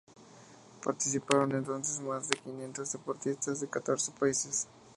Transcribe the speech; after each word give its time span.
Participaron 0.83 1.51
entonces 1.51 1.99
más 2.01 2.27
de 2.27 2.35
quinientos 2.39 2.91
deportistas 2.91 3.61
de 3.61 3.69
catorce 3.69 4.11
países. 4.11 4.67